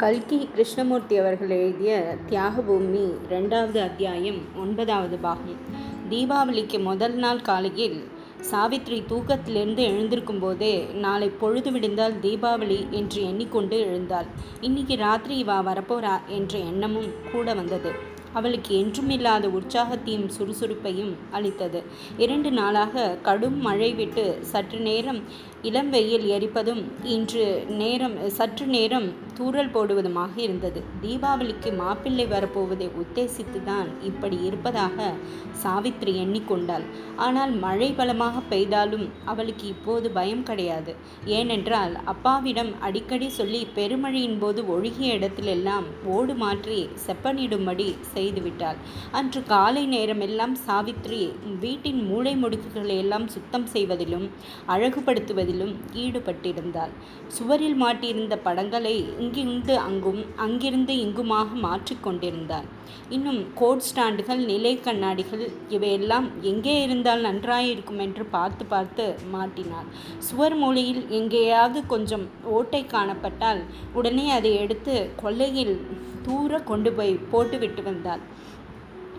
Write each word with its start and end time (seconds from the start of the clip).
கல்கி 0.00 0.48
கிருஷ்ணமூர்த்தி 0.54 1.16
அவர்கள் 1.16 1.50
எழுதிய 1.50 2.16
தியாகபூமி 2.30 3.04
ரெண்டாவது 3.30 3.78
அத்தியாயம் 3.78 4.38
ஒன்பதாவது 4.56 5.16
பாகம். 5.16 5.56
தீபாவளிக்கு 6.10 6.82
முதல் 6.82 7.14
நாள் 7.14 7.40
காலையில் 7.40 7.96
சாவித்ரி 8.50 8.98
தூக்கத்திலிருந்து 9.06 9.82
எழுந்திருக்கும் 9.82 10.38
போதே 10.38 10.86
நாளை 11.04 11.28
பொழுது 11.28 11.70
விடிந்தால் 11.70 12.14
தீபாவளி 12.22 12.90
என்று 12.90 13.22
எண்ணிக்கொண்டு 13.22 13.78
எழுந்தாள். 13.78 14.28
இன்னைக்கு 14.60 14.96
ராத்திரி 14.96 15.44
இவா 15.44 15.58
வரப்போறா 15.70 16.14
என்ற 16.26 16.58
எண்ணமும் 16.58 17.10
கூட 17.32 17.54
வந்தது. 17.54 17.92
அவளுக்கு 18.34 18.72
என்றுமில்லாத 18.82 19.46
உற்சாகத்தையும் 19.58 20.28
சுறுசுறுப்பையும் 20.36 21.12
அளித்தது. 21.30 21.82
இரண்டு 22.16 22.50
நாளாக 22.50 23.06
கடும் 23.28 23.60
மழை 23.60 23.90
விட்டு 24.00 24.24
சற்று 24.52 24.80
நேரம் 24.88 25.20
இளம் 25.62 25.90
வெயில் 25.90 26.26
எரிப்பதும் 26.34 26.82
இன்று 27.14 27.44
நேரம் 27.80 28.14
சற்று 28.36 28.66
நேரம் 28.66 29.08
தூறல் 29.38 29.72
போடுவதுமாக 29.74 30.34
இருந்தது. 30.44 30.80
தீபாவளிக்கு 31.02 31.70
மாப்பிள்ளை 31.80 32.26
வரப்போவதை 32.26 32.88
உத்தேசித்து 33.02 33.60
தான் 33.70 33.88
இப்படி 34.02 34.36
இருப்பதாக 34.48 35.08
சாவித்ரி 35.62 36.12
எண்ணிக்கொண்டாள். 36.24 36.84
ஆனால் 37.16 37.52
மழை 37.64 37.90
பலமாக 37.92 38.42
பெய்தாலும் 38.52 39.06
அவளுக்கு 39.24 39.66
இப்போது 39.74 40.06
பயம் 40.10 40.44
கிடையாது. 40.50 40.94
ஏனென்றால் 41.38 41.94
அப்பாவிடம் 42.12 42.72
அடிக்கடி 42.88 43.28
சொல்லி 43.38 43.62
பெருமழையின் 43.78 44.38
போது 44.38 44.60
ஒழுகிய 44.74 45.18
இடத்திலெல்லாம் 45.18 45.86
ஓடு 46.16 46.34
மாற்றி 46.34 46.80
செப்பனிடும்படி 47.06 47.88
செய்துவிட்டாள். 48.18 48.78
அன்று 49.20 49.42
காலை 49.52 49.84
நேரமெல்லாம் 49.94 50.54
சாவித்ரி 50.66 51.22
வீட்டின் 51.64 52.00
மூளை 52.10 52.34
முடுக்குகளை 52.42 52.96
எல்லாம் 53.04 53.26
சுத்தம் 53.34 53.66
செய்வதிலும் 53.74 54.26
அழகுபடுத்துவதிலும் 54.74 55.74
ஈடுபட்டிருந்தாள். 56.04 56.94
சுவரில் 57.36 57.78
மாட்டியிருந்த 57.82 58.34
படங்களை 58.46 58.96
இங்கிருந்து 59.22 59.74
அங்கும் 59.88 60.22
அங்கிருந்து 60.46 60.94
இங்குமாக 61.04 61.48
மாற்றிக்கொண்டிருந்தாள் 61.66 62.68
இன்னும் 63.14 63.40
கோட் 63.58 63.84
ஸ்டாண்டுகள் 63.86 64.40
நிலை 64.50 64.72
கண்ணாடிகள் 64.86 65.44
இவையெல்லாம் 65.76 66.26
எங்கே 66.50 66.74
இருந்தால் 66.86 67.24
நன்றாயிருக்கும் 67.26 68.00
என்று 68.06 68.24
பார்த்து 68.34 68.64
பார்த்து 68.72 69.04
மாட்டினாள். 69.34 69.88
சுவர் 70.28 70.56
மூலையில் 70.60 71.02
எங்கேயாவது 71.18 71.80
கொஞ்சம் 71.92 72.26
ஓட்டை 72.56 72.82
காணப்பட்டால் 72.94 73.60
உடனே 74.00 74.26
அதை 74.36 74.52
எடுத்து 74.64 74.94
கொல்லையில் 75.22 75.74
தூர 76.26 76.60
கொண்டு 76.70 76.92
போய் 76.98 77.14
போட்டுவிட்டு 77.32 77.82
வந்தாள். 77.88 78.22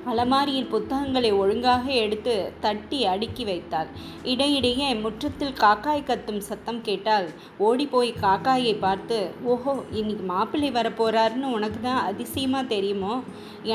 அலமாரியில் 0.10 0.70
புத்தகங்களை 0.74 1.30
ஒழுங்காக 1.40 1.86
எடுத்து 2.04 2.34
தட்டி 2.64 3.00
அடுக்கி 3.14 3.44
வைத்தாள். 3.50 3.90
இடையிடையே 4.32 4.88
முற்றத்தில் 5.04 5.58
காக்காய் 5.64 6.06
கத்தும் 6.10 6.40
சத்தம் 6.50 6.80
கேட்டால் 6.88 7.28
ஓடிப்போய் 7.68 8.12
காக்காயை 8.24 8.74
பார்த்து 8.86 9.18
ஓஹோ 9.54 9.74
இன்னைக்கு 10.00 10.26
மாப்பிள்ளை 10.32 10.70
வரப்போறாருன்னு 10.78 11.54
உனக்கு 11.58 11.82
தான் 11.88 12.02
அதிசயமாக 12.12 12.72
தெரியுமோ? 12.76 13.14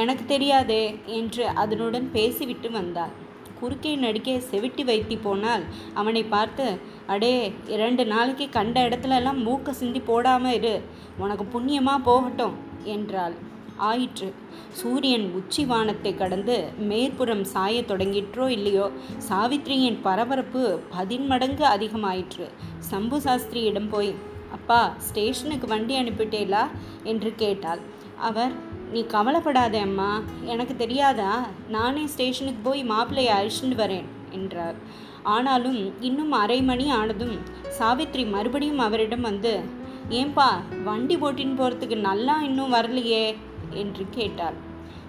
எனக்கு 0.00 0.26
தெரியாதே 0.34 0.84
என்று 1.18 1.46
அதனுடன் 1.64 2.08
பேசிவிட்டு 2.16 2.70
வந்தாள். 2.78 3.14
குறுக்கே 3.60 3.92
நடிக்கே 4.04 4.34
செவிட்டி 4.50 4.82
வைத்தி 4.88 5.16
போனால் 5.26 5.62
அவனை 6.00 6.22
பார்த்து 6.34 6.66
அடே 7.12 7.34
இரண்டு 7.74 8.02
நாளைக்கு 8.12 8.46
கண்ட 8.56 8.76
இடத்துலலாம் 8.88 9.40
மூக்க 9.46 9.72
சிந்தி 9.80 10.00
போடாமல் 10.10 10.56
இரு. 10.58 10.74
உனக்கு 11.24 11.44
புண்ணியமாக 11.54 12.06
போகட்டும். 12.08 12.56
என்றாள். 12.84 13.34
ஆயிற்று. 13.76 14.34
சூரியன் 14.70 15.32
உச்சி 15.32 15.64
வானத்தை 15.64 16.14
கடந்து 16.14 16.72
மேற்புறம் 16.78 17.42
சாயத் 17.42 17.90
தொடங்கிற்றோ 17.90 18.48
இல்லையோ? 18.48 18.90
சாவித்ரியின் 19.28 19.98
பரபரப்பு 20.02 20.80
பதின்மடங்கு 20.90 21.64
அதிகமாயிற்று. 21.64 22.50
சம்பு 22.78 23.18
சாஸ்திரியிடம் 23.18 23.88
போய் 23.88 24.14
அப்பா 24.52 24.94
ஸ்டேஷனுக்கு 24.98 25.66
வண்டி 25.66 26.00
அனுப்பிட்டேலா? 26.00 26.66
என்று 27.02 27.32
கேட்டாள். 27.36 27.78
அவர் 28.18 28.52
நீ 28.92 29.02
கவலைப்படாதே 29.02 29.78
அம்மா. 29.78 30.22
எனக்கு 30.44 30.76
தெரியாதா? 30.76 31.46
நானே 31.68 32.06
ஸ்டேஷனுக்கு 32.06 32.70
போய் 32.70 32.88
மாப்பிள்ளையை 32.88 33.32
அழிச்சுட்டு 33.40 33.76
வரேன் 33.76 34.04
என்றார் 34.30 34.74
ஆனாலும் 35.22 36.02
இன்னும் 36.02 36.32
அரை 36.32 36.62
மணி 36.62 36.90
ஆனதும் 36.90 37.38
சாவித்ரி 37.78 38.30
மறுபடியும் 38.30 38.78
அவரிடம் 38.78 39.20
வந்து 39.20 39.60
ஏன்பா 40.08 40.48
வண்டி 40.84 41.16
போட்டின்னு 41.16 41.58
போகிறதுக்கு 41.60 41.96
நல்லா 42.00 42.42
இன்னும் 42.42 42.72
வரலையே 42.72 43.34
என்று 43.70 44.06
கேட்டாள். 44.10 44.54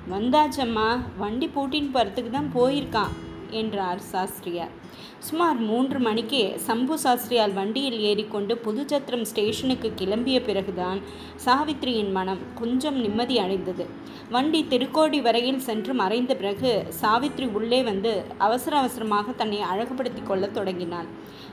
வந்தாச்சம்மா 0.09 0.87
வண்டி 1.17 1.47
பூட்டின்னு 1.47 1.93
போகிறதுக்கு 1.93 2.29
தான் 2.29 2.51
போயிருக்கான். 2.53 3.13
என்றார் 3.55 4.01
சாஸ்திரியார் 4.11 4.73
சுமார் 5.19 5.59
மூன்று 5.67 5.99
மணிக்கே 5.99 6.43
சம்பு 6.65 6.95
சாஸ்திரியால் 7.03 7.53
வண்டியில் 7.53 7.99
ஏறிக்கொண்டு 7.99 8.53
புதுச்சத்திரம் 8.65 9.25
ஸ்டேஷனுக்கு 9.31 9.89
கிளம்பிய 10.01 10.37
பிறகுதான் 10.45 10.99
சாவித்ரியின் 11.45 12.11
மனம் 12.11 12.41
கொஞ்சம் 12.55 12.97
நிம்மதி 13.01 13.37
அடைந்தது. 13.39 13.85
வண்டி 14.31 14.61
திருக்கோடி 14.69 15.19
வரையில் 15.21 15.65
சென்று 15.67 15.93
மறைந்த 15.93 16.31
பிறகு 16.35 16.71
சாவித்ரி 17.01 17.47
உள்ளே 17.51 17.79
வந்து 17.83 18.13
அவசர 18.37 18.73
அவசரமாக 18.77 19.31
தன்னை 19.31 19.59
அழகுபடுத்தி 19.71 20.21
கொள்ளத் 20.23 20.53
தொடங்கினாள். 20.53 21.09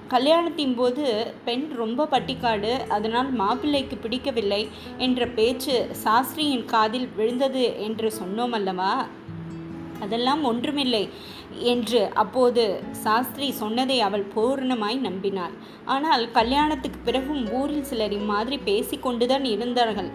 கல்யாணத்தின் 0.08 0.74
போது 0.74 1.04
பெண் 1.44 1.66
ரொம்ப 1.80 2.06
பட்டிக்காடு 2.12 2.72
அதனால் 2.88 3.30
மாப்பிள்ளைக்கு 3.32 3.96
பிடிக்கவில்லை 3.96 4.62
என்ற 4.98 5.26
பேச்சு 5.38 5.76
சாஸ்திரியின் 6.04 6.64
காதில் 6.64 7.08
விழுந்தது 7.16 7.64
என்று 7.78 8.08
சொன்னோம் 8.20 8.54
அல்லவா? 8.58 8.92
அதெல்லாம் 10.04 10.42
ஒன்றுமில்லை 10.50 11.02
என்று 11.72 12.00
அப்போது 12.22 12.62
சாஸ்திரி 13.04 13.48
சொன்னதை 13.60 13.96
அவள் 14.06 14.24
பூர்ணமாய் 14.34 14.98
நம்பினாள். 15.06 15.54
ஆனால் 15.94 16.24
கல்யாணத்துக்கு 16.38 16.98
பிறகும் 17.08 17.42
ஊரில் 17.58 17.88
சிலர் 17.90 18.14
இம்மாதிரி 18.18 18.58
பேசிக்கொண்டுதான் 18.68 19.46
இருந்தார்கள். 19.54 20.10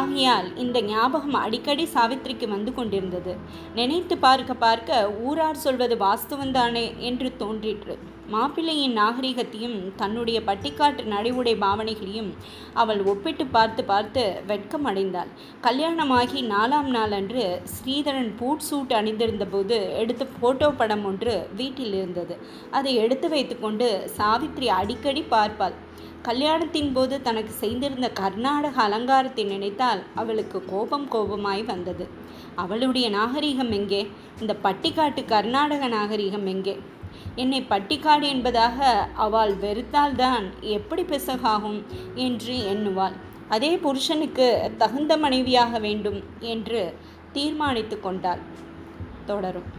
ஆகையால் 0.00 0.48
இந்த 0.64 0.80
ஞாபகம் 0.92 1.40
அடிக்கடி 1.44 1.86
சாவித்திரிக்கு 1.96 2.48
வந்து 2.56 2.72
கொண்டிருந்தது. 2.74 3.34
நினைத்து 3.80 4.16
பார்க்க 4.26 4.62
பார்க்க 4.66 5.00
ஊரார் 5.28 5.64
சொல்வது 5.64 5.96
வாஸ்துவந்தானே 6.06 6.86
என்று 7.10 7.30
தோன்றிற்று. 7.42 7.96
மாப்பிள்ளையின் 8.32 8.96
நாகரிகத்தையும் 8.98 9.76
தன்னுடைய 10.00 10.38
பட்டிக்காட்டு 10.48 11.02
நடைமுறை 11.12 11.54
பாவனைகளையும் 11.62 12.28
அவள் 12.80 13.00
ஒப்பிட்டு 13.02 13.44
பார்த்து 13.46 13.82
பார்த்து 13.84 14.22
வெட்கம் 14.46 14.86
அடைந்தாள். 14.86 15.30
கல்யாணமாகி 15.66 16.40
நாலாம் 16.52 16.90
நாளன்று 16.96 17.44
ஸ்ரீதரன் 17.74 18.30
பூட் 18.40 18.66
சூட் 18.68 18.92
அணிந்திருந்த 18.92 19.46
போது 19.46 19.78
எடுத்த 20.02 20.26
போட்டோ 20.40 20.68
படம் 20.80 21.04
ஒன்று 21.04 21.34
வீட்டில் 21.60 21.94
இருந்தது. 22.00 22.36
அதை 22.70 22.92
எடுத்து 23.04 23.28
வைத்துக்கொண்டு 23.28 23.88
சாவித்ரி 24.18 24.68
அடிக்கடி 24.80 25.24
பார்ப்பாள். 25.30 25.76
கல்யாணத்தின் 26.28 26.92
போது 26.92 27.14
தனக்கு 27.22 27.52
செய்திருந்த 27.62 28.08
கர்நாடக 28.20 28.76
அலங்காரத்தை 28.82 29.44
நினைத்தால் 29.44 30.02
அவளுக்கு 30.14 30.58
கோபம் 30.72 31.08
கோபமாய் 31.14 31.64
வந்தது. 31.72 32.04
அவளுடைய 32.54 33.08
நாகரிகம் 33.18 33.74
எங்கே? 33.80 34.02
இந்த 34.40 34.54
பட்டிக்காட்டு 34.62 35.24
கர்நாடக 35.34 35.88
நாகரிகம் 35.88 36.48
எங்கே? 36.54 36.76
என்னை 37.34 37.66
பட்டிக்காடு 37.70 38.22
என்பதாக 38.22 39.08
அவள் 39.14 39.56
வெறுத்தால்தான் 39.56 40.50
எப்படி 40.60 41.02
பிசகாகும் 41.02 41.82
என்று 42.14 42.54
எண்ணுவாள். 42.54 43.12
அதே 43.48 43.78
புருஷனுக்கு 43.78 44.72
தகுந்த 44.78 45.16
மனைவியாக 45.16 45.78
வேண்டும் 45.78 46.22
என்று 46.38 46.96
தீர்மானித்து 47.32 48.00
கொண்டாள். 48.00 48.40
தொடரும். 49.26 49.77